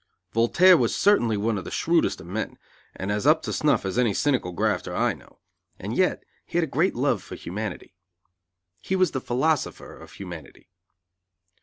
Voltaire 0.31 0.77
was 0.77 0.95
certainly 0.97 1.37
one 1.37 1.59
of 1.59 1.63
the 1.63 1.69
shrewdest 1.69 2.19
of 2.21 2.25
men, 2.25 2.57
and 2.95 3.11
as 3.11 3.27
up 3.27 3.43
to 3.43 3.53
snuff 3.53 3.85
as 3.85 3.99
any 3.99 4.15
cynical 4.15 4.51
grafter 4.51 4.95
I 4.95 5.13
know, 5.13 5.37
and 5.77 5.95
yet 5.95 6.23
he 6.43 6.57
had 6.57 6.63
a 6.63 6.65
great 6.65 6.95
love 6.95 7.21
for 7.21 7.35
humanity. 7.35 7.93
He 8.81 8.95
was 8.95 9.11
the 9.11 9.21
philosopher 9.21 9.95
of 9.95 10.13
humanity. 10.13 10.71